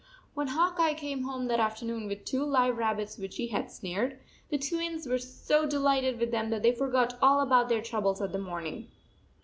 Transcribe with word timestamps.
When 0.33 0.47
Hawk 0.47 0.79
Eye 0.79 0.95
came 0.95 1.25
home 1.25 1.45
that 1.45 1.59
after 1.59 1.85
noon 1.85 2.07
with 2.07 2.25
two 2.25 2.43
live 2.43 2.75
rabbits 2.79 3.19
which 3.19 3.35
he 3.35 3.49
had 3.49 3.69
snared, 3.69 4.19
the 4.49 4.57
Twins 4.57 5.05
were 5.05 5.19
so 5.19 5.67
delighted 5.67 6.17
with 6.19 6.31
them 6.31 6.49
that 6.49 6.63
they 6.63 6.71
forgot 6.73 7.19
all 7.21 7.39
about 7.39 7.69
their 7.69 7.83
troubles 7.83 8.19
of 8.19 8.31
the 8.31 8.39
morning. 8.39 8.87